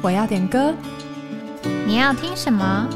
[0.00, 0.72] 我要点歌，
[1.86, 2.88] 你要听什么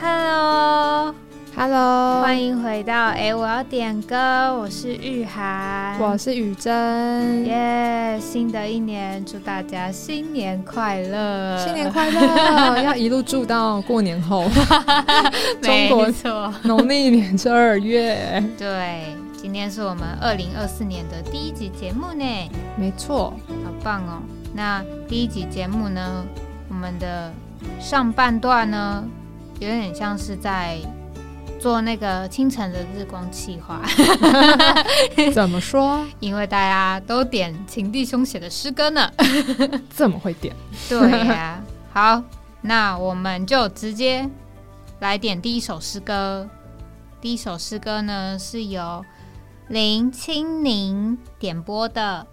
[0.00, 1.12] ？Hello，Hello，
[2.22, 4.16] 欢迎回到哎，我要点歌，
[4.58, 12.80] 我是玉涵，我是雨珍，耶新的一年，祝大家新年快乐，新年快乐！
[12.82, 14.48] 要一路祝到过年后，
[15.60, 19.23] 中 国没错，农历年是二月，对，今
[19.54, 22.24] 天是我们二零二四年的第一集节目呢。
[22.76, 23.32] 没错，
[23.64, 24.20] 好棒哦！
[24.52, 26.24] 那第一集节目呢，
[26.68, 27.32] 我们的
[27.80, 29.04] 上半段呢，
[29.60, 30.78] 有点像是在
[31.60, 33.80] 做那个清晨的日光气化，
[35.32, 36.04] 怎么说？
[36.18, 39.08] 因为大家都点秦弟兄写的诗歌呢。
[39.96, 40.54] 这么会点？
[40.88, 41.62] 对呀、
[41.92, 42.20] 好，
[42.60, 44.28] 那我们就直接
[44.98, 46.48] 来点第一首诗歌。
[47.20, 49.02] 第一首诗歌呢是由
[49.68, 52.26] 林清宁点播的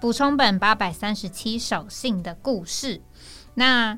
[0.00, 3.00] 补充本八百三十七首信的故事。
[3.54, 3.96] 那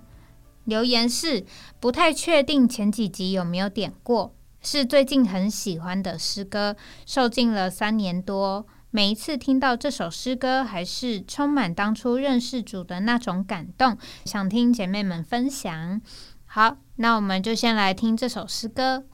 [0.65, 1.47] 留言是
[1.81, 8.67] 不太确定前几集有没有点过，是最近很喜欢的诗歌，受尽了三年多。
[8.91, 13.97] 每一次听到这首诗歌，还是充满当初认识主的那种感动，
[14.27, 16.01] 想听姐妹们分享。
[16.45, 19.05] 好，那我们就先来听这首诗歌。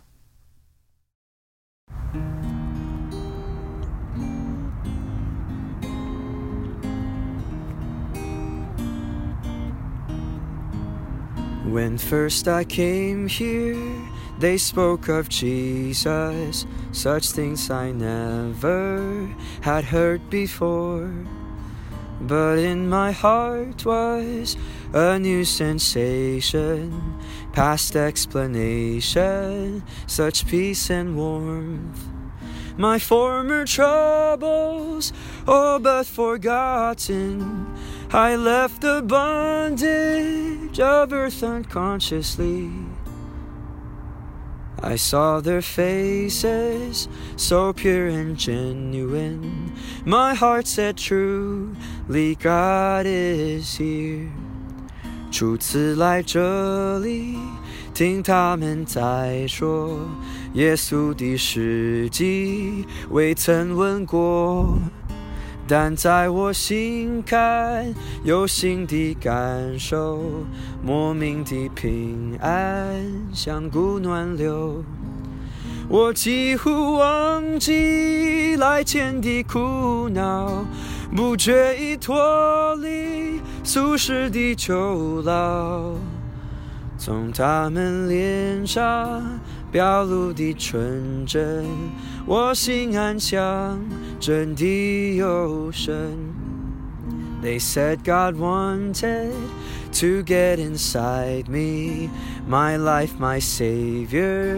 [11.72, 13.80] When first I came here,
[14.38, 21.10] they spoke of Jesus, such things I never had heard before.
[22.20, 24.54] But in my heart was
[24.92, 27.18] a new sensation,
[27.54, 32.06] past explanation, such peace and warmth.
[32.76, 35.10] My former troubles,
[35.48, 37.66] all but forgotten.
[38.11, 42.69] I left the bondage of earth unconsciously.
[44.81, 49.73] I saw their faces, so pure and genuine.
[50.05, 54.29] My heart said, Truly, God is here.
[55.31, 57.37] 初次来这里，
[57.93, 59.99] 听他们在说
[60.53, 64.79] 耶稣的事迹，未曾问过。
[65.74, 67.94] 但在我心看，
[68.24, 70.20] 有新的感受，
[70.84, 73.02] 莫名的平安
[73.32, 74.84] 像股暖流。
[75.88, 80.62] 我几乎忘记来前的苦恼，
[81.16, 85.94] 不觉已脱离俗世的囚牢。
[86.98, 89.22] 从他们脸上
[89.71, 91.65] 表露的纯真，
[92.25, 93.79] 我心安详，
[94.19, 96.17] 真的有神。
[97.41, 99.31] They said God wanted
[99.99, 102.09] to get inside me,
[102.47, 104.57] my life, my Savior,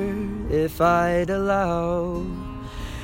[0.50, 2.24] if I'd allow.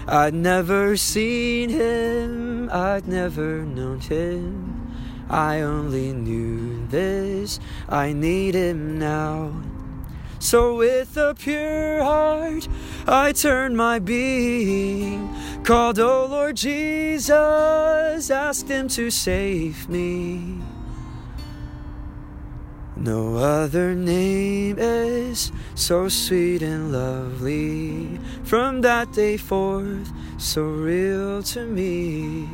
[0.08, 4.54] I'd never seen Him, I'd never known Him.
[5.30, 9.50] I only knew this, I need Him now.
[10.41, 12.67] So with a pure heart,
[13.07, 15.29] I turned my being,
[15.65, 17.29] called, O Lord Jesus,
[18.31, 20.59] asked Him to save me.
[22.97, 28.19] No other name is so sweet and lovely.
[28.43, 32.49] From that day forth, so real to me.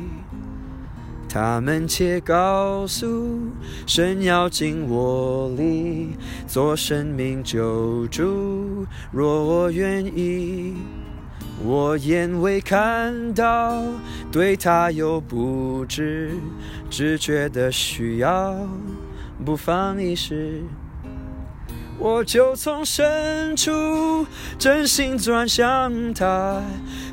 [1.39, 3.37] 他们且告诉
[3.85, 6.17] 神要进我里，
[6.47, 8.87] 做生命救主。
[9.11, 10.73] 若我愿意，
[11.63, 13.83] 我眼未看到，
[14.31, 16.31] 对他有不知，
[16.89, 18.55] 只觉得需要，
[19.45, 20.63] 不妨一试。
[21.99, 24.25] 我就从深处
[24.59, 26.61] 真心转向他，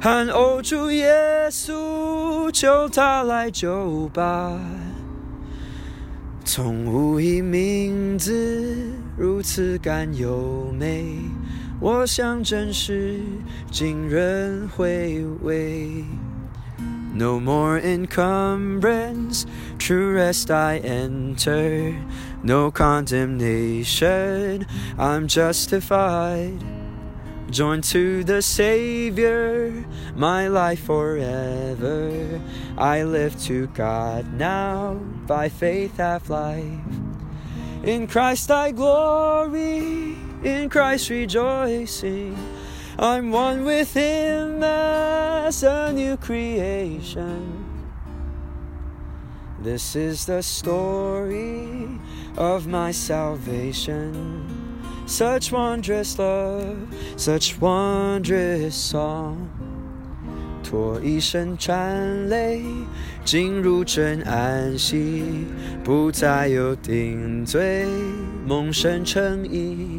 [0.00, 1.14] 喊哦主耶
[1.50, 4.60] 稣，求他来救吧。
[6.44, 11.16] 从无以名字如此甘优美，
[11.80, 13.18] 我想真是
[13.70, 16.04] 惊人回味。
[17.14, 19.46] No more encumbrance,
[19.78, 21.96] true rest I enter.
[22.42, 24.66] No condemnation,
[24.98, 26.58] I'm justified.
[27.50, 32.40] Joined to the Savior, my life forever.
[32.76, 34.94] I live to God now,
[35.28, 36.80] by faith have life.
[37.84, 42.53] In Christ I glory, in Christ rejoicing.
[42.97, 47.65] I'm one with Him as a new creation.
[49.61, 51.99] This is the story
[52.37, 54.45] of my salvation.
[55.05, 56.77] Such wondrous love,
[57.17, 59.49] such wondrous song.
[60.61, 62.63] 托一生沾泪，
[63.25, 65.47] 进入真安息，
[65.83, 67.87] 不再有定罪，
[68.45, 69.92] 梦生成意。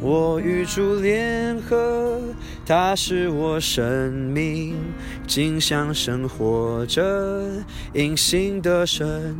[0.00, 2.20] 我与主联合，
[2.64, 4.76] 他是我生命，
[5.26, 7.50] 景象生活着
[7.94, 9.36] 隐形的神。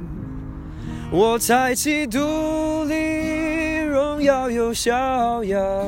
[1.12, 2.19] 我在基督
[2.84, 5.87] 里荣耀又逍遥，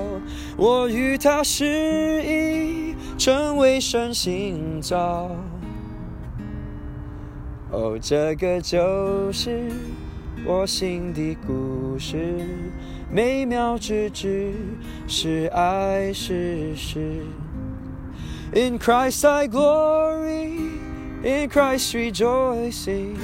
[0.57, 5.31] 我与他是一，成为神形照。
[7.73, 9.69] 哦，这个就是
[10.47, 12.47] 我心的故事，
[13.10, 14.54] 美妙之至，
[15.08, 17.26] 是爱是实。
[18.54, 20.58] In Christ I glory,
[21.24, 23.18] in Christ rejoicing.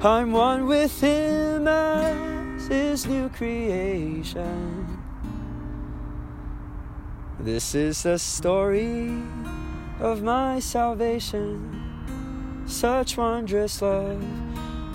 [0.00, 4.98] I'm one with Him as His new creation.
[7.38, 9.10] This is the story
[10.00, 11.80] of my salvation.
[12.66, 14.22] Such wondrous love,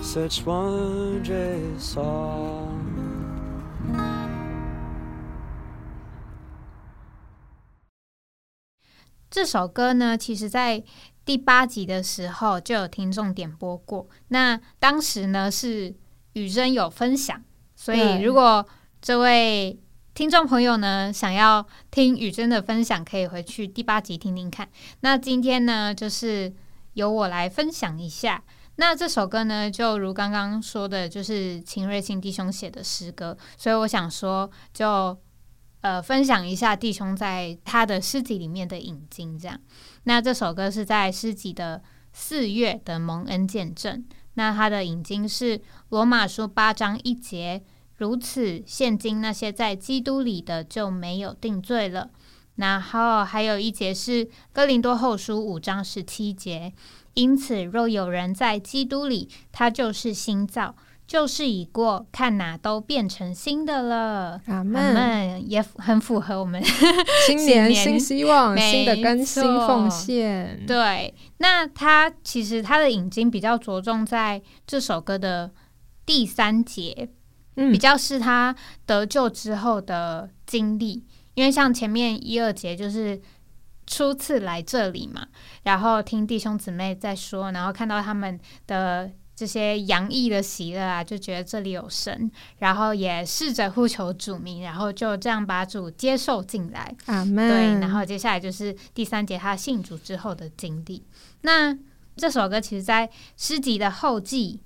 [0.02, 2.81] such wondrous song.
[9.33, 10.85] 这首歌呢，其实在
[11.25, 14.07] 第八集的时候就有听众点播过。
[14.29, 15.95] 那当时呢是
[16.35, 17.43] 雨珍有分享，
[17.75, 18.65] 所以如果
[19.01, 19.81] 这位
[20.13, 24.69] 听众朋友呢想要听雨珍的分享，可以回去第八集听听看。
[25.01, 26.53] 那今天呢，就是
[26.93, 28.45] 由我来分享一下。
[28.77, 35.17] 那这首歌呢，就如刚刚说的，就是秦瑞清弟兄写的诗歌，所以我想说就。
[35.83, 39.61] 呃，分享一下弟兄在他的诗集里面的引经，这样。
[40.05, 41.83] 那这首歌是在诗集的
[42.13, 44.05] 四月的蒙恩见证。
[44.35, 47.63] 那它的引经是罗马书八章一节，
[47.97, 52.09] 如此现今那些在基督里的就没有定罪了。
[52.57, 56.73] 然后还有一节是哥林多后书五章十七节，
[57.15, 60.75] 因此若有人在基督里，他就是新造。
[61.13, 64.41] 旧事已过，看哪都变成新的了。
[64.47, 64.95] 阿我门。
[64.95, 66.59] 们也很符合我们
[67.27, 70.65] 新年 新希望，新的更新错奉献。
[70.67, 71.13] 对。
[71.37, 75.51] 那他其实他的引经比较着重在这首歌的
[76.07, 77.11] 第三节，
[77.57, 78.57] 嗯比较是他
[78.87, 81.05] 得救之后的经历，
[81.35, 83.21] 因为像前面一二节就是。
[83.85, 85.27] 初次来这里嘛，
[85.65, 88.39] 然后听弟兄姊妹在说，然后看到他们
[88.69, 89.11] 的
[89.43, 96.95] 这些洋溢的喜乐啊，就觉得这里有神，然后也试着呼求主名，然后就这样把主接受进来。
[97.07, 97.49] 阿门。
[97.49, 101.05] 对，然后接下来就是第三节他信主之后的经历。
[101.41, 101.77] 那
[102.17, 104.61] 这首歌其实，在诗集的后记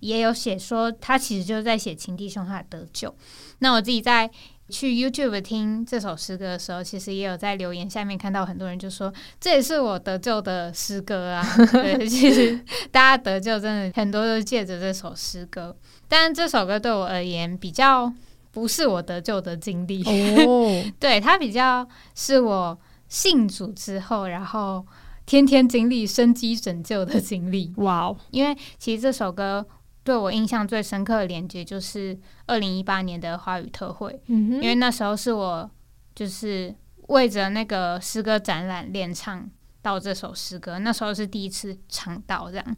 [0.00, 3.16] 也有写说，他其实就是在写情弟兄他的得救。
[3.60, 4.30] 那我自己在
[4.70, 11.44] 去 YouTube 听这首诗歌的时候，其实也有在留言下面看到很多人就说，这也是我得救的诗歌啊。
[11.72, 12.58] 对，其实
[12.90, 15.76] 大家得救真的很多都借着这首诗歌，
[16.08, 18.10] 但是这首歌对我而言比较
[18.52, 20.02] 不是我得救的经历。
[20.46, 24.86] 哦， 对，它比较是我信主之后，然后
[25.26, 27.72] 天天经历生机拯救的经历。
[27.76, 29.66] 哇哦，因为其实这首歌
[30.02, 35.70] 对我印象最深刻的连接就是二零一八年的华语特会，嗯，因为那时候是我
[36.14, 36.74] 就是
[37.08, 39.48] 为着那个诗歌展览练唱
[39.82, 42.76] 到这首诗歌，那时候是第一次唱到这样。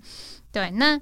[0.50, 1.00] 对，那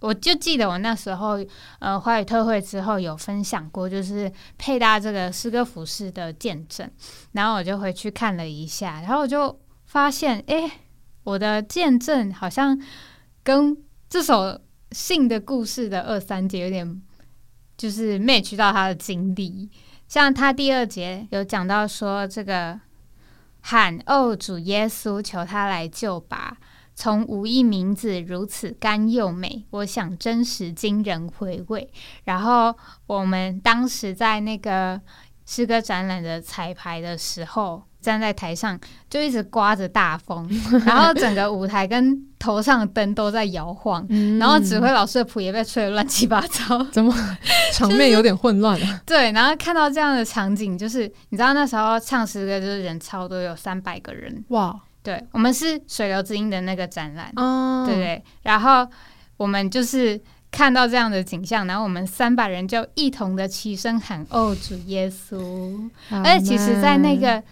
[0.00, 1.38] 我就记得我那时候
[1.78, 6.90] 呃华语特会之后有分享过，就是配搭这个诗歌服饰的见证，
[7.32, 10.80] 然后我就回去看了一下，然后我就发现，哎、
[11.24, 12.80] 我的见证好像
[13.42, 13.76] 跟
[14.08, 14.58] 这首
[14.92, 17.02] 信的故事的二三节有点
[17.76, 19.70] 就是 match 到他的经历，
[20.08, 22.78] 像他第二节有讲到说，这个
[23.60, 26.58] 喊哦主耶稣，求他来救吧。
[26.94, 31.90] 从无一名字如此甘又美，我想真实惊人回味。
[32.24, 35.00] 然后我们当时在那个
[35.46, 38.78] 诗歌展览的彩排的时候，站在台上
[39.08, 40.48] 就一直刮着大风，
[40.86, 46.82] 然后整个舞台跟头上的灯都在摇晃，嗯然后指挥老师的谱也被吹得乱七八糟。
[46.90, 47.14] 怎么
[47.72, 49.00] 场面有点混乱啊？
[49.04, 54.42] 对，然后看到这样的场景，就是你知道那时候唱诗歌就是人超多，有三百个人。
[54.48, 58.24] 哇，对，我们是水流之音的那个展览，哦，对对。
[58.42, 58.86] 然后
[59.36, 60.18] 我们就是
[60.50, 67.42] 看到这样的景象，然后我们三百人就一同的齐声喊：“哦，主耶稣！”阿而且其实，在那个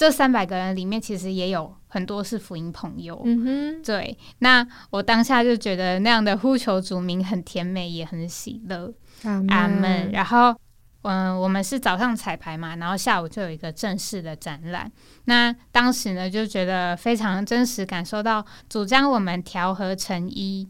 [0.00, 3.20] 这三百个人里面，其实也有很多是福音朋友。
[3.22, 8.90] 嗯哼，对，那我当下就觉得那样的呼求主名很甜美，也很喜乐。
[9.24, 10.10] 阿阿门。
[10.10, 10.58] 然后，
[11.02, 14.90] 嗯，我们是早上彩排嘛，然后下午就有一个正式的展览。
[15.26, 20.66] 那当时呢，就觉得非常真实，感受到主将我们调和成一。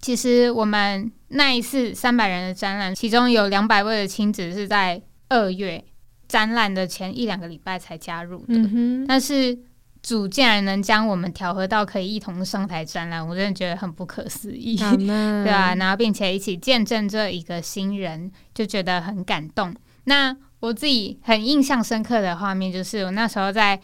[0.00, 5.84] 其实我们那一次三百人的展览，其中有两百位的亲子是在二月
[6.28, 8.54] 展览的前一两个礼拜才加入的。
[8.54, 9.58] 嗯，但是
[10.02, 14.76] 主竟然能将我们调和到可以一同上台展览，我真的觉得很不可思议。
[15.06, 19.74] 对啊，然后并且一起见证这一个新人，就觉得很感动。
[20.04, 23.80] 那我自己很印象深刻的画面，就是我那时候在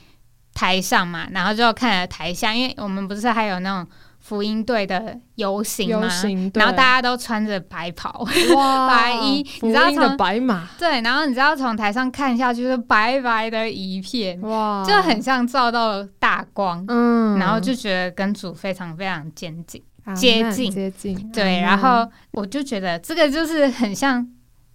[0.55, 3.91] 台上嘛，然后就看了台下，因为我们不是还有那种
[4.25, 6.03] 福音队的游行吗？
[6.03, 19.83] 游行，然后大家家都穿着白袍，哇 白衣你知道音的从白马，对，然后你知道从台上看下去是白白的一片，哇，就很像照到大光，嗯，然后就觉得跟主非常非常接近。
[20.17, 20.71] 接近。
[20.71, 24.27] 接近，对，然后我就觉得这个就是很像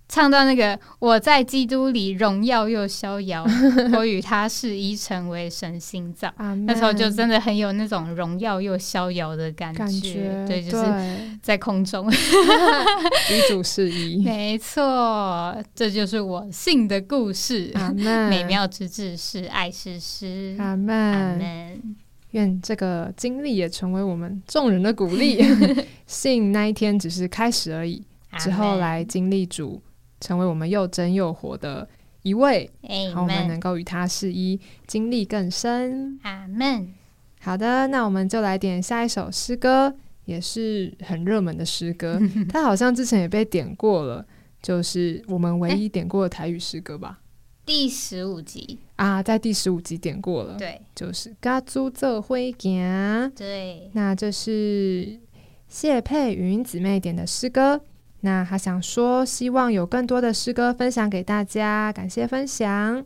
[0.09, 3.45] 唱到那个我在基督里荣耀又逍遥，
[3.95, 6.33] 我与他是一成为神心脏。
[6.65, 10.85] 那时候就真的很有那种荣耀又逍遥的感感觉，对，就是
[11.43, 12.09] 在空中。
[13.31, 17.71] 与主是一，没错，这就是我信的故事。
[17.75, 20.55] 阿门，美妙之至是爱是诗。
[20.57, 21.37] 阿阿门。
[21.37, 21.95] 门。
[22.31, 25.39] 愿这个经历也成为我们众人的鼓励。
[26.07, 28.03] 信那一天只是开始而已，
[28.39, 29.81] 之后来经历主，
[30.19, 31.87] 成为我们又真又活的
[32.21, 32.69] 一位，
[33.13, 33.47] 好，我们。
[33.47, 36.19] 能够与他是一，经历更深。
[36.23, 36.93] 阿门。
[37.41, 39.95] 好的，那我们就来点下一首诗歌，
[40.25, 42.19] 也是很热门的诗歌，
[42.51, 44.25] 它好像之前也被点过了，
[44.61, 47.19] 就是我们唯一点过的台语诗歌吧？
[47.65, 52.81] 第十五集，啊，在第十五集点过了，对就是《嘎租这灰行》。
[53.37, 55.19] 对，那这是
[55.67, 57.79] 谢佩云姊妹点的诗歌。
[58.21, 63.05] 那还想说，希望有更多的诗歌分享给大家，感谢分享。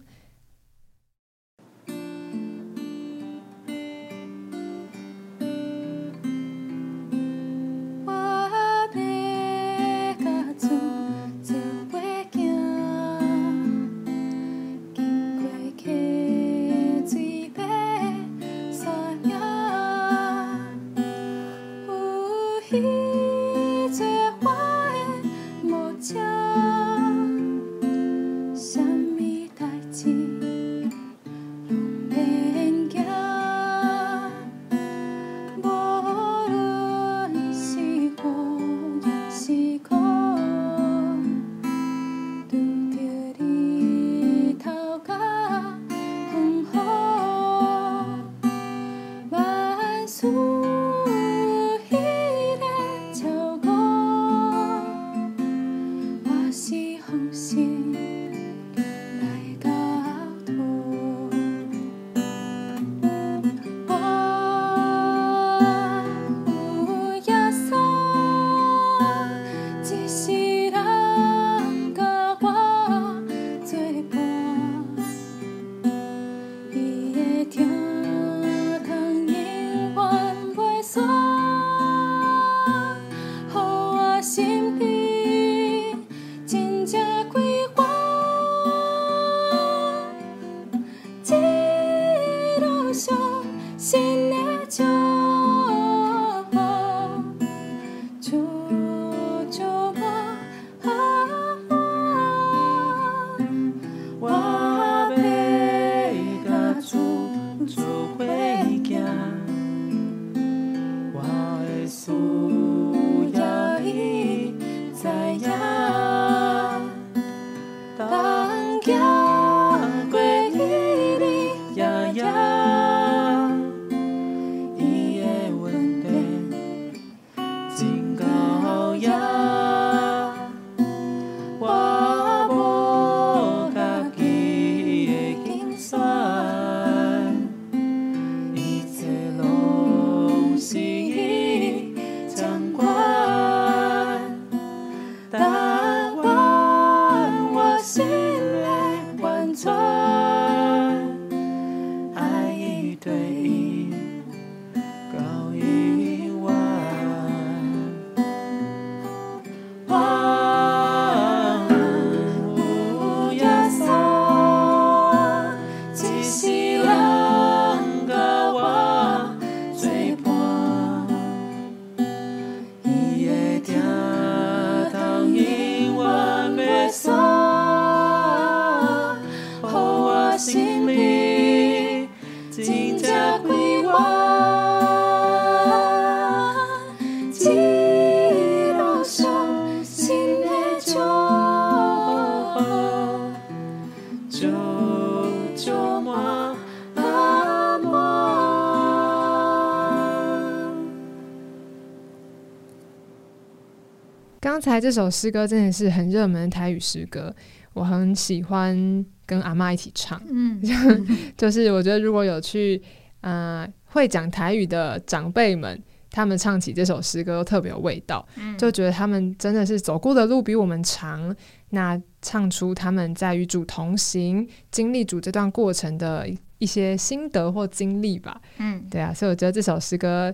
[204.71, 207.33] 才这首诗歌真的是很热门的台语诗歌，
[207.73, 210.21] 我很喜欢跟阿妈一起唱。
[210.29, 210.61] 嗯，
[211.37, 212.81] 就是我觉得如果有去
[213.21, 218.25] 呃会讲台语的长辈们，他们唱起这首诗歌都特别有味道，
[218.57, 221.35] 就觉得他们真的是走过的路比我们长。
[221.71, 226.29] 那唱出他们在与主同行、经历主这段过程的
[226.59, 228.39] 一些心得或经历吧。
[228.59, 230.31] 嗯，对啊，所以我觉得这首诗歌，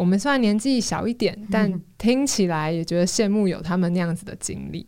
[0.00, 4.86] 我们虽然年纪小一点，但听起来也觉得羡慕有他们那样子的经历。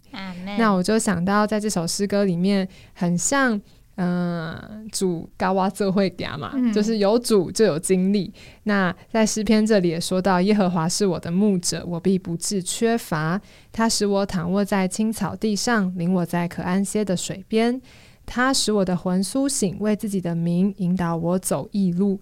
[0.57, 3.61] 那我就想到，在这首诗歌里面，很像。
[3.97, 8.33] 嗯，主高哇这会嗲嘛，就是有主就有经历。
[8.63, 13.39] 那在诗篇这里也说到，耶和华是我的牧者，我必不致缺乏。
[13.71, 17.79] 他使我躺卧在青草地上，领我在可安歇的水边。
[18.25, 22.19] 他使我的魂苏醒，为自己的名引导我走义路。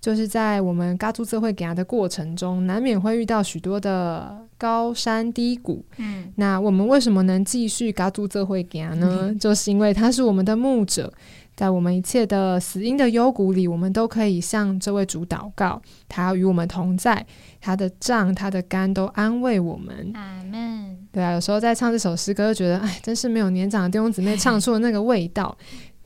[0.00, 5.84] 就是在我们嘎住这会给他的过程中，难免会遇到许多的高山低谷。
[5.98, 9.34] 嗯，那我们为什么能继续嘎住这会给呢？
[9.38, 11.12] 就是因为他是我们的牧者，
[11.54, 17.26] 在我们一切的死因的幽谷里，我们都可以向这位主祷告，他要与我们同在，
[17.60, 20.10] 他的杖、他的肝都安慰我们。
[20.14, 20.96] 阿门。
[21.12, 25.54] 对啊，有时候在唱这首诗歌，就觉得哎，真是没有年长的弟兄姊妹唱出的那个味道。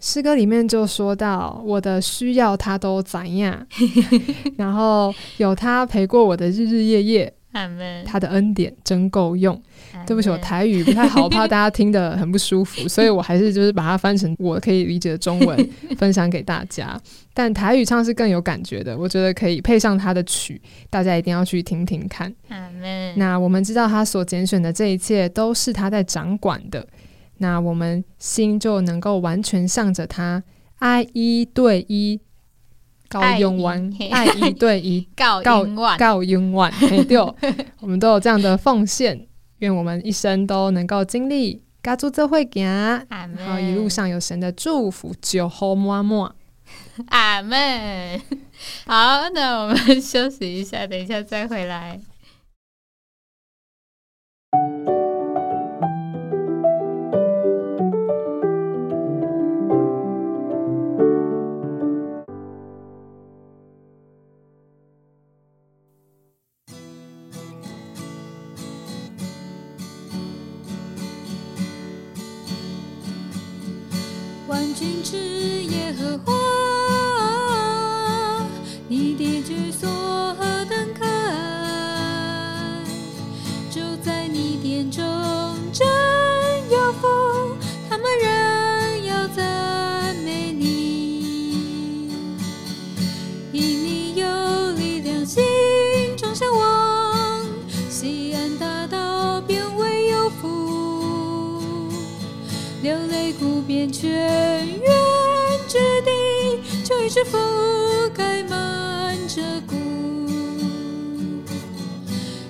[0.04, 3.66] 诗歌里面就说到，我的需要他都怎样，
[4.58, 7.32] 然后有他陪过我的日日夜夜，
[8.04, 9.58] 他的恩典真够用。
[10.06, 17.00] 对不起，我台语不太好，怕大家听得很不舒服， 所以我还是就是把它翻成我可以理解的中文 分享给大家。
[17.32, 22.30] 但台语唱是更有感觉的，我觉得可以配上他的曲，大家一定要去听听看。
[23.16, 26.86] 那我们知道他所拣选的这一切都是他在掌管的。
[27.44, 30.42] 那我们心就能够完全向着他，
[30.78, 32.18] 爱一对一，
[33.06, 36.72] 告永完，爱一对一， 告告永完，
[37.06, 37.18] 对，
[37.80, 39.26] 我们都有这样的奉献，
[39.58, 42.64] 愿我们一生都能够经历，家住这会行，
[43.10, 46.34] 然后一路上有神的祝福，就好么么，
[47.08, 48.18] 阿门。
[48.88, 52.00] 好，那我们休息一下，等一下再回来。
[74.84, 76.32] 君之耶和华，
[78.86, 79.88] 你的居所
[102.84, 104.84] 流泪哭遍全。
[107.14, 109.76] 是覆盖满着谷，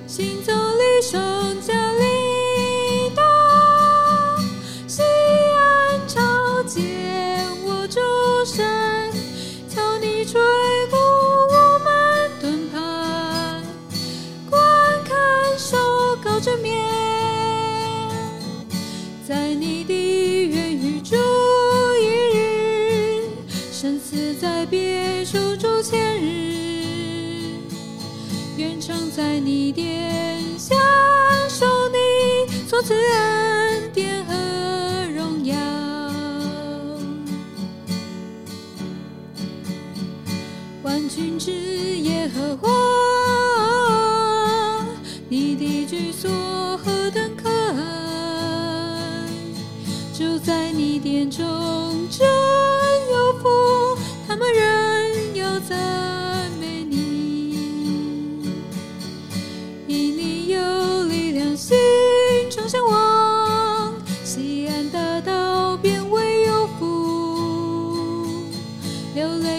[0.06, 1.92] 行走里圣家
[29.16, 30.74] 在你殿下
[31.48, 33.92] 受你所赐恩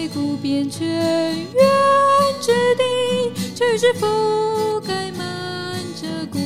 [0.06, 1.66] 流泪谷变泉源
[2.40, 6.38] 之地，曲之覆盖满着谷，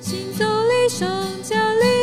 [0.00, 1.08] 行走里上
[1.42, 1.99] 家里。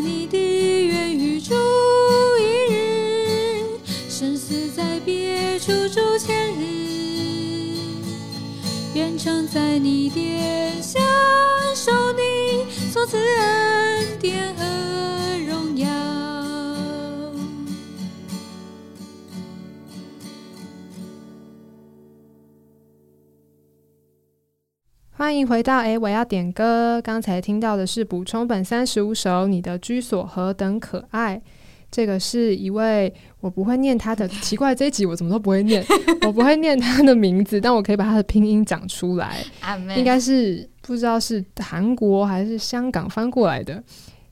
[0.00, 1.54] 你的愿与祝
[2.38, 7.76] 一日，生死在别处祝千日。
[8.94, 9.99] 愿常在你
[25.40, 27.00] 迎回到诶，我要点歌。
[27.02, 31.36] 刚才听到的是补充本三十五首《你的居所何等可爱》。
[31.90, 35.84] 这个是一位我不会念他的，奇怪这一集我怎么都不会念，
[36.26, 39.42] 我不会念他的名字，但我可以把他的拼音讲出来。
[39.96, 43.82] 应该是不知道是韩国还是香港翻过来的。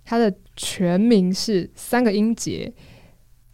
[0.05, 2.73] 他的全名是三个音节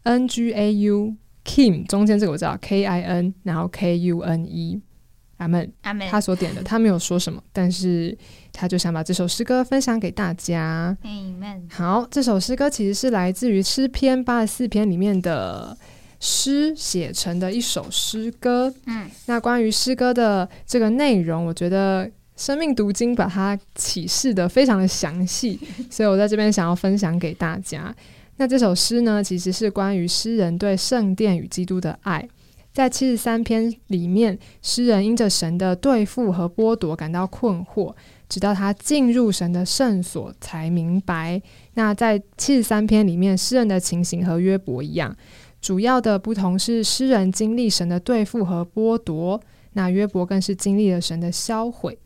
[0.03, 1.15] ，N G A U
[1.45, 4.83] Kim，中间这个我知道 K I N，然后 K U N E。
[5.39, 5.73] 阿门。
[5.83, 6.09] 阿门。
[6.09, 8.17] 他所点的，他没有说什么，但是
[8.53, 10.97] 他就想把这首诗歌分享给大家。
[11.03, 11.63] Amen。
[11.71, 15.77] 好，这首诗歌其实是来自于诗篇八十四篇里面的
[16.21, 18.73] 诗写成的一首诗歌。
[18.87, 27.95] 嗯，那关于诗歌的这个内容，我觉得生命读经把它启示的非常的详细， 所以我在这边想要分享给大家。
[28.37, 32.29] 那这首诗呢，其实是关于诗人对圣殿与基督的爱。
[32.75, 37.95] 在七十三篇里面，诗人因着神的对付和剥夺感到困惑，
[38.29, 41.41] 直到他进入神的圣所才明白。
[41.75, 45.17] 那在七十三篇里面，诗人的情形和约伯一样，
[45.61, 49.41] 主要的不同是诗人经历神的对付和剥夺，
[49.75, 51.97] 那约伯更是经历了神的销毁。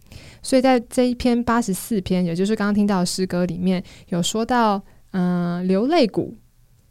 [0.42, 6.36] 所以在这一篇八十四篇，也就是刚刚听到的诗歌里面有说到，嗯、流泪谷。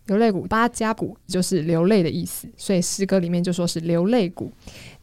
[0.07, 4.51] 流泪谷八加谷就是流泪的意思，所以诗歌里面就说是流泪谷。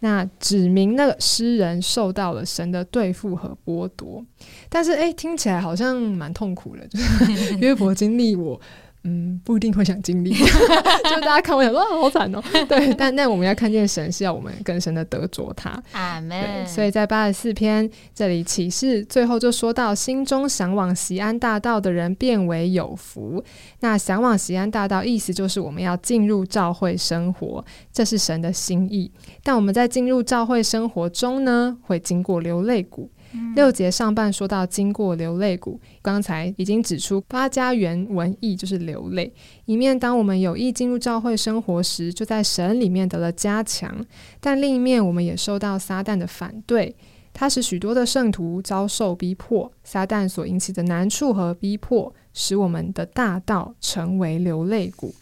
[0.01, 4.25] 那指明那个诗人受到了神的对付和剥夺，
[4.69, 8.61] 但是诶，听起来好像蛮痛苦的，就是 约伯经历我。
[9.07, 10.33] 嗯，不一定会想经历，
[11.05, 12.43] 就大家看我想说啊，好惨哦。
[12.67, 15.71] 对，但但我们要看见神是要我们更深的得着他。
[15.93, 16.67] 阿对，门。
[16.67, 23.45] 所以在八十四篇这里启示最后就说到，心中向往西安大道的人变为有福。
[23.81, 27.63] 那向往西安大道，意思就是我们要进入教会生活，
[27.93, 29.13] 这是神的心意。
[29.43, 33.11] 但我们在进入教会生活中呢，会经过流泪谷。
[33.55, 39.33] 六节上半说到经过流泪谷，刚才已经指出八家原文意就是流泪。
[39.65, 43.93] 一面当我们有意进入教会生活时，就在神里面得了加强；
[44.41, 46.95] 但另一面我们也受到撒旦的反对，
[47.33, 49.71] 他使许多的圣徒遭受逼迫。
[49.83, 55.15] 撒旦所引起的难处和逼迫，使我们的大道成为流泪谷，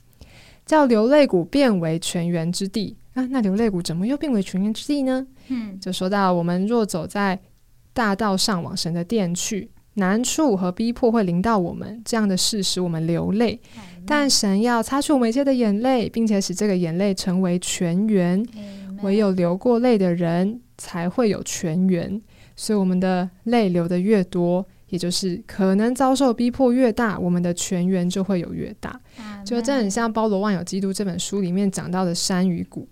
[0.64, 2.96] 叫流泪谷变为泉源之地。
[3.14, 5.26] 啊，那流泪谷怎么又变为泉源之地呢？
[5.48, 7.38] 嗯，就说到我们若走在
[7.92, 13.60] 大道上往神的殿去，难处和逼迫会临到我们，这样的事使我们流泪。
[14.06, 18.44] 但神要擦去我们一切的眼泪，并且使这个眼泪成为泉源。
[19.02, 22.22] 唯有流过泪的人，才会有泉源。
[22.54, 29.00] 所以我们的泪流的越多，也就是可能遭受逼迫越大，我们的泉源就会有越大。
[29.44, 32.88] 就这很像《包罗万有基督》这本书里面讲到的山与谷。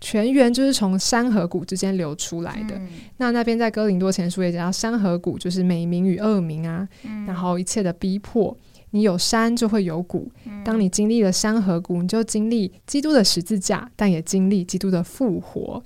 [0.00, 2.76] 泉源就是从山河谷之间流出来的。
[2.76, 8.56] 嗯那那边在哥林多前书也讲到山河谷，就是美名与恶名啊，嗯然后一切的逼迫。
[8.90, 10.30] 你有山就会有谷，
[10.64, 15.82] 当你经历了山河谷，你就经历基督的十字架，但也经历基督的复活。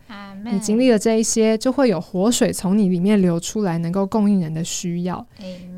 [0.52, 5.26] 你经历了这一些，就会有活水从你里面流出来，能够供应人的需要。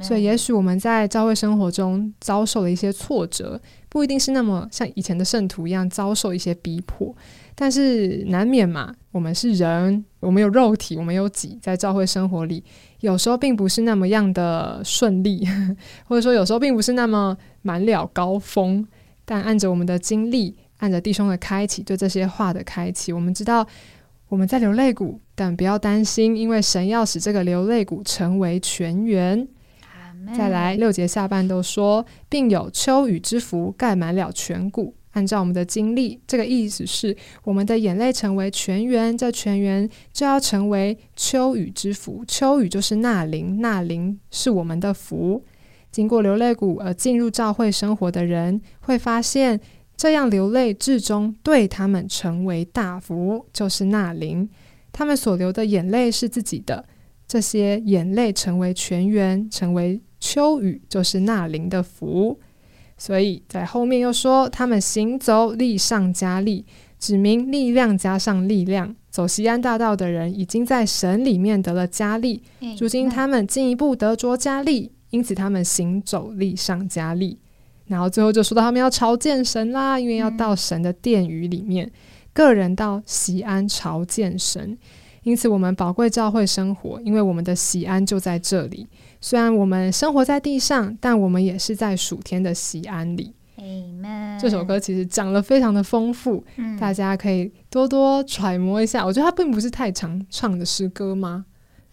[0.00, 7.14] 所以，也许我们在教会生活中遭受了一些挫折，不一定是那么像以前的圣徒一样遭受一些逼迫，
[7.54, 8.94] 但是难免嘛。
[9.10, 12.62] 我们是人，我们有肉体，我们有己，在教会生活里，
[13.00, 15.44] 有时候并不是那么样的顺利，
[16.06, 18.86] 或者说有时候并不是那么满了高峰。
[19.24, 23.66] 但按着我们的经历，按着弟兄的开启，对这些话的开启，我们知道
[24.28, 29.48] 我们在流泪谷，但不要担心，因为神要使这个流泪谷成为泉源。
[30.36, 34.94] 再来，六节下半都说，并有秋雨之福盖满了全谷。
[35.12, 42.24] 按照我们的经历，这个意思是我们的眼泪成为泉源，这泉源就要成为秋雨之福。
[42.28, 45.44] 秋雨就是纳灵，纳灵是我们的福。
[45.90, 49.60] 经过流泪谷而进入教会生活的人，会发现
[49.96, 54.48] 这样流泪至终对他们成为大福，就是纳灵。
[54.92, 56.84] 他们所流的眼泪是自己的，
[57.26, 62.38] 这些眼泪成为泉源，成为秋雨，就是纳灵的福。
[62.96, 66.66] 所以在后面又说，他们行走力上加力，
[66.98, 68.94] 指明力量加上力量。
[69.10, 72.42] 走西安大道的人已经在神里面得了加力，
[72.78, 77.38] 如今他们进一步得着加力，因此他们行走力上加力。
[77.86, 81.90] 然后最后就说到他们要朝见神啦，因为要到神的殿宇里面。
[82.32, 84.78] 个人到西安朝见神，
[85.24, 88.86] 因此我们宝贵教会生活，因为我们的西安就在这里。
[89.20, 93.34] 虽然我们生活在地上，但我们也是在属天的西安里。
[94.40, 96.42] 这首歌其实讲了非常的丰富，
[96.78, 99.04] 大家可以多多揣摩一下。
[99.04, 101.44] 我觉得它并不是太常唱的诗歌吗？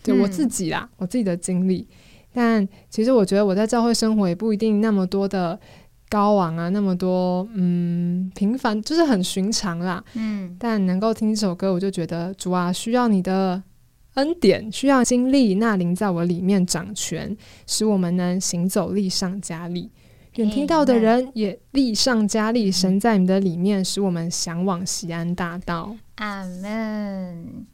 [0.01, 1.87] 对我自己啦，我自己的经历。
[2.33, 5.59] 但其实我觉得我在教会生活也不一定那么多的。
[6.09, 13.61] 高昂啊，那么多，嗯，平凡就是很寻常啦，嗯，但能够听这首歌，我就觉得主啊，需要你的
[14.17, 19.91] 恩典，需要经历那灵在我里面掌权，使我们能行走力上加力。
[20.35, 25.95] 远听到的人也力上加力，神在你的里面，使我们向往西安大道。
[26.15, 27.65] 阿门。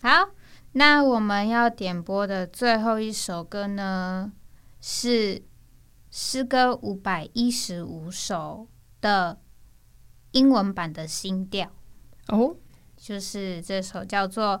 [0.00, 0.30] 好，
[0.72, 4.32] 那我们要点播的最后一首歌呢
[4.80, 5.42] 是。
[6.10, 8.66] 诗歌五百一十五首
[8.98, 9.38] 的
[10.32, 11.70] 英文版的新调
[12.28, 12.56] 哦，
[12.96, 14.58] 就是这首叫做《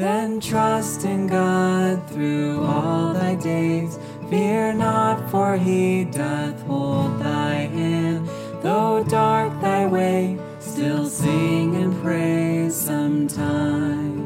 [0.00, 3.98] Then trust in God through all thy days.
[4.30, 8.26] Fear not, for he doth hold thy hand.
[8.62, 14.24] Though dark thy way, still sing and praise sometime.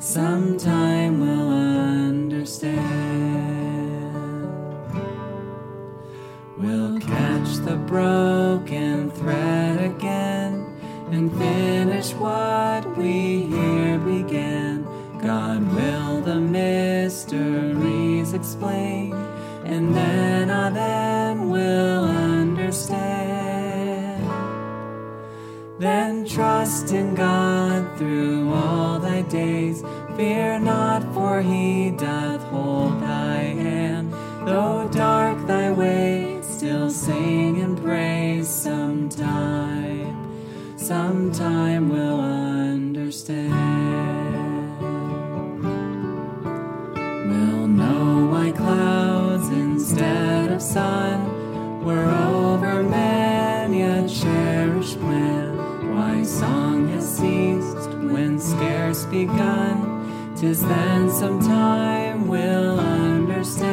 [0.00, 0.93] Sometime
[60.44, 63.72] Tis then sometime we'll understand.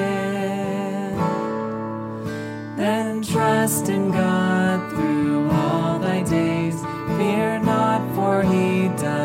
[2.77, 6.79] Then trust in God through all thy days.
[7.17, 9.20] Fear not, for he doth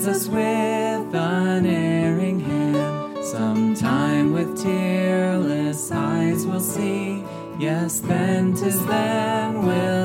[0.00, 3.24] guides us with unerring hand.
[3.24, 7.22] Sometime with tearless eyes we'll see.
[7.58, 9.99] Yes, then tis then we'll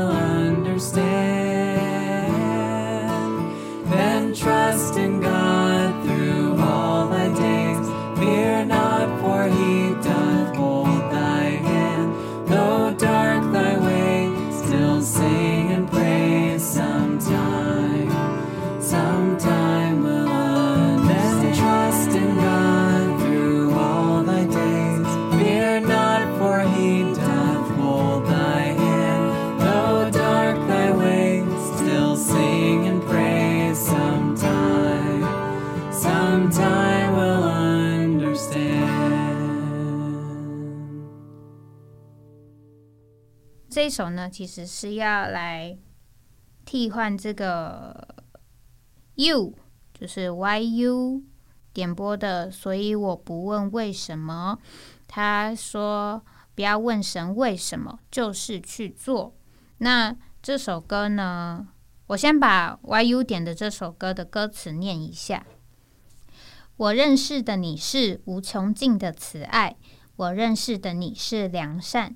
[43.85, 45.77] 这首呢，其实是要来
[46.65, 48.15] 替换这个
[49.13, 49.53] you，
[49.93, 51.21] 就是 “y u”
[51.71, 54.57] 点播的，所以我不问为什么。
[55.05, 59.35] 他说不要问神为什么，就是去做。
[59.77, 61.67] 那这首歌呢，
[62.07, 65.45] 我先把 “y u” 点的这首歌的歌词念一下。
[66.77, 69.75] 我认识的你是无穷尽的慈爱，
[70.15, 72.15] 我认识的你是良善，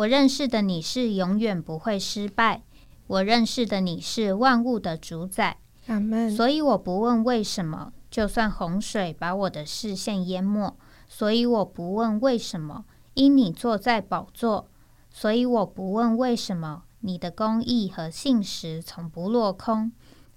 [0.00, 2.62] 我认识的你是永远不会失败，
[3.06, 5.58] 我认识的你是万物的主宰。
[5.88, 6.30] 阿门。
[6.30, 10.74] 所以我不问为什么，就算洪水把我的视线淹没；
[11.06, 14.64] 所以我不问为什么，因你坐在宝座；
[15.10, 19.90] 所以我不问为什么，你的公义和信实从不落空；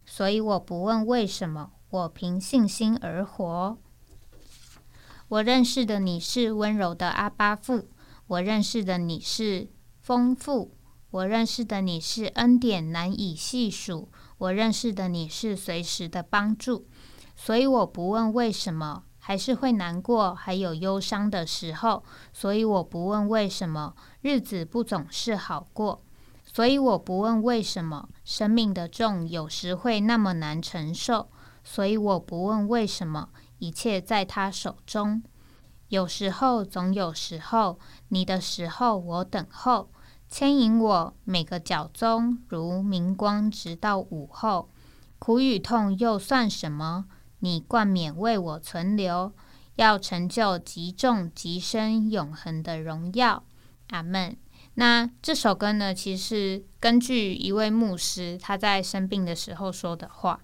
[0.06, 1.72] 所以我不问为什么。
[1.90, 3.78] 我凭信心而活。
[5.30, 7.88] 我认识的你是温柔的阿巴父，
[8.34, 9.68] 我认识的你是
[10.00, 10.76] 丰富，
[11.12, 16.88] 我认识的你是恩典难以细数，我认识的你是随时的帮助。
[17.36, 22.04] 所以我不问为什么，还是会难过，还有忧伤的时候。
[22.34, 26.04] 所以我不问为什么，日子不总是好过。
[26.44, 31.30] 所以我不问为什么，生命的重有时会那么难承受。
[31.64, 35.22] 所以我不问为什么，一切在他手中。
[35.94, 37.78] 有时候，总有时候，
[38.08, 39.92] 你的时候我等候，
[40.28, 44.72] 牵引我每个脚踪，如明光，直到午后。
[45.20, 47.06] 苦与痛又算什么？
[47.42, 49.34] 你冠冕为我存留，
[49.76, 53.44] 要成就极重极深永恒的荣耀。
[53.92, 54.36] 阿门。
[54.74, 60.40] 那这首歌呢，其实根据一位牧师他在生病的时候说的话。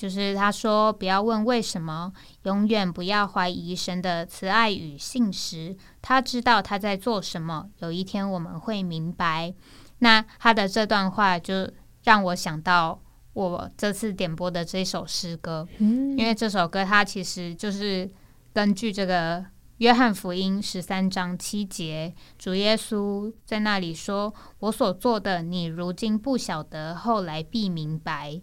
[0.00, 2.10] 就是他说，不要问为什么，
[2.44, 5.76] 永远不要怀疑神的慈爱与信实。
[6.00, 9.52] 他知道他在做什么，有一天我们会明白。
[9.98, 11.70] 那他的这段话就
[12.04, 12.98] 让我想到
[13.34, 18.10] 我这次点播的这首诗歌，因为这首歌它其实就是
[18.54, 19.44] 根据这个
[19.76, 28.40] 约翰福音十三章七节，主耶稣在那里说：“我所做的，你如今不晓得，后来必明白。”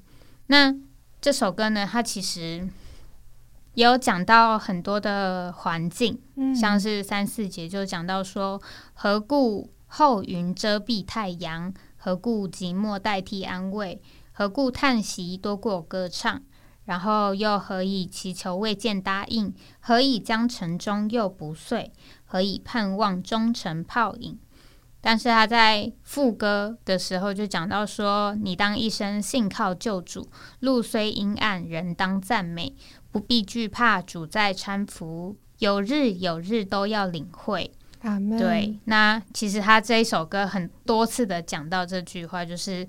[0.50, 0.74] 那
[1.28, 2.70] 这首歌呢，它其实
[3.74, 6.18] 也有讲到很多的环境，
[6.56, 8.62] 像是三四节就讲到说
[8.96, 11.74] ：“何故厚云遮蔽太阳？
[11.98, 14.02] 何故寂寞代替安慰？
[14.32, 16.42] 何故叹息多过歌唱？
[16.86, 19.54] 然后又何以祈求未见答应？
[19.82, 21.92] 何以将城中又不碎？
[22.24, 24.40] 何以盼望终成泡影？”
[25.00, 30.28] 但是他在副歌的时候就讲到说：“你当一生信靠救主，
[30.60, 32.76] 路虽阴暗，人当赞美，
[33.12, 37.72] 不必惧怕，主在搀扶，有日有日都要领会。”
[38.38, 42.86] 对，那其实他这一首歌很多次的讲到这句话，就是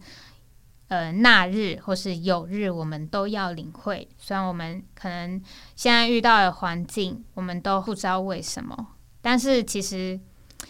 [0.89, 4.09] 呃，那日或是有日，我们都要领会。
[4.19, 5.41] 虽然我们可能
[5.77, 10.19] 现在遇到的环境，我们都不知道为什么，但是其实。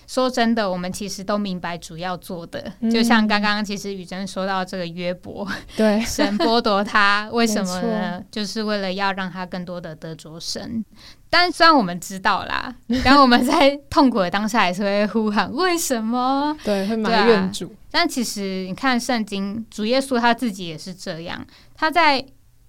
[0.08, 5.46] 说真的，我们其实都明白主要做的，就像刚刚其实雨珍说到这个约伯，
[5.76, 8.24] 对 神剥夺他，为什么呢？
[8.30, 10.82] 就是为了要让他更多的得着神。
[11.28, 16.56] 但虽然我们知道啦， 但我们在痛苦的当下还是会呼喊为什么？
[16.64, 17.70] 对，会埋怨主。
[17.90, 22.24] 但其实你看圣经，主耶稣他自己也是这样，他在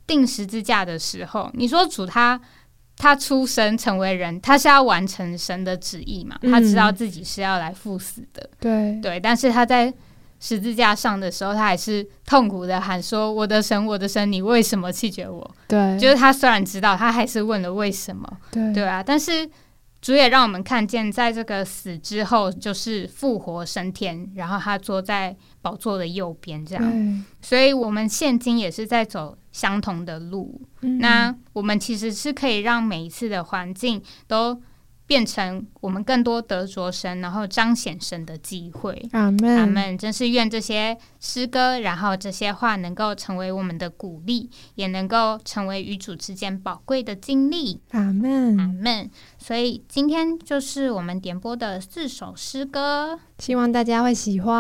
[0.06, 2.42] 定十字架的时候，你说主他。
[3.00, 6.38] 他出生成为人，他是要完成神的旨意嘛？
[6.43, 9.18] 他知道自己是要来赴死的，对对。
[9.18, 9.91] 但是他在
[10.41, 19.02] 十字架上的时候，他还是痛苦的喊说：“我的神，我的神，你为什么弃绝我？”对，就是他虽然知道，他还是问了为什么，对对啊。
[19.02, 19.50] 但是
[20.02, 27.26] 主也让我们看见，在这个死之后，就是复活升天，然后他坐在宝座的右边，这样。
[27.41, 29.38] 所以，我们现今也是在走。
[29.52, 30.62] 相同的路，
[31.02, 34.62] 那我们其实是可以让每一次的环境都
[35.10, 39.10] 变成我们更多得着神，然后彰显神的机会。
[39.12, 39.97] 阿门，阿门。
[39.97, 47.82] 真是愿这些诗歌，然后这些话能够成为我们的鼓励，也能够成为与主之间宝贵的经历。
[47.89, 49.10] 阿门，阿门。
[49.39, 54.53] 所以今天就是我们点播的四首诗歌，希望大家会喜欢。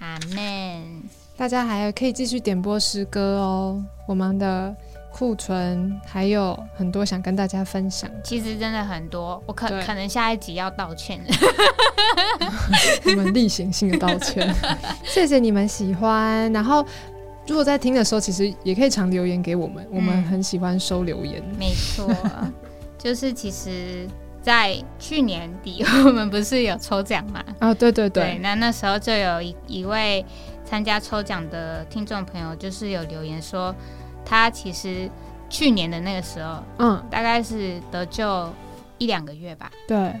[0.00, 1.02] 阿门。
[1.34, 4.76] 大家还可以继续点播诗歌哦，我们的
[5.12, 8.10] 库存还有很多想跟大家分享。
[8.24, 11.20] 其实真的很多，我可可能下一集要道歉。
[13.04, 14.52] 我们例行性的道歉，
[15.04, 16.50] 谢谢你们喜欢。
[16.52, 16.84] 然后
[17.46, 21.42] 如果在听的时候，其实也可以常留言给我们，我们很喜欢收留言。
[21.58, 22.10] 没错，
[22.98, 24.08] 就是其实
[24.40, 27.44] 在去年底我们不是有抽奖嘛？
[27.58, 30.24] 啊，对对对，对，那那时候就有一一位
[30.64, 33.74] 参加抽奖的听众朋友，就是有留言说，
[34.24, 35.10] 他其实
[35.48, 38.48] 去年的那个时候，嗯，大概是得救
[38.98, 40.12] 一两个月吧，对，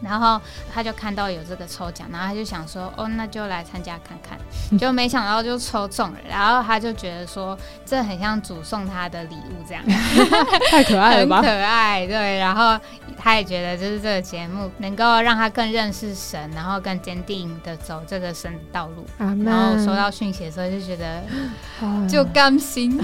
[0.00, 0.40] 然后
[0.72, 4.38] 他就看到有这个抽奖，然后他就想说，哦，那就来参加看看，
[4.78, 9.82] 就没想到就抽中了，然后他就觉得说，这很像主送他的礼物这样，
[10.70, 11.50] 太可爱了吧很可？
[11.50, 12.78] 爱，对，然后
[13.16, 19.06] 他也觉得就是这个节目能够让他更认识神，然后更坚定的走这个神的道路。
[19.44, 21.22] 然后收到讯息的时候就觉得
[21.80, 23.00] 啊就甘心，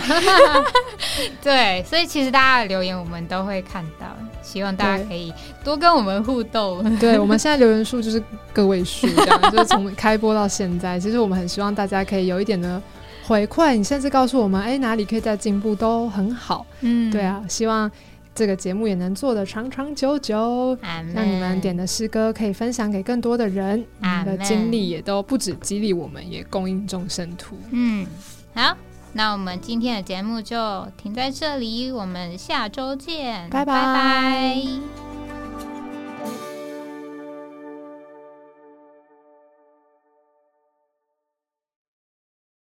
[1.43, 4.07] 对，所以其实大家的留言我们都会看到，
[4.43, 5.32] 希望大家可以
[5.64, 6.82] 多跟我们互动。
[6.99, 8.22] 对，我们现在留言数就是
[8.53, 12.80] 个位数，这样就是从开播到现在，其实我们很希望大家可以有一点的
[13.26, 16.66] 回馈，你甚至告诉我们，哎，哪里可以再进步，都很好。
[16.80, 17.91] 嗯对，啊，希望
[18.35, 20.76] 这个节目也能做的长长久久。
[20.83, 27.57] 阿让你们点的诗歌可以分享给更多的人，你们的经历也都不止激励我们，也供应众生徒。
[27.70, 28.07] 嗯，
[28.55, 28.76] 好，
[29.12, 35.12] 那我们今天的节目就停在这里，我们下周见，拜拜